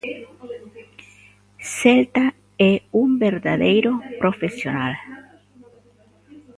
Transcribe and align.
Celta: 1.77 2.25
É 2.71 2.73
un 3.01 3.09
verdadeiro 3.27 3.91
profesional. 4.21 4.93